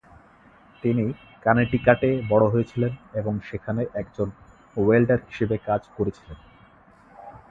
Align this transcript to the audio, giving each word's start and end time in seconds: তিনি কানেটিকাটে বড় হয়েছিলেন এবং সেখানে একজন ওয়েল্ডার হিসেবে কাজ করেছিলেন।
তিনি 0.83 1.05
কানেটিকাটে 1.45 2.09
বড় 2.29 2.45
হয়েছিলেন 2.49 2.91
এবং 3.13 3.33
সেখানে 3.49 3.81
একজন 3.93 4.27
ওয়েল্ডার 4.75 5.19
হিসেবে 5.27 5.55
কাজ 5.65 5.81
করেছিলেন। 5.97 6.37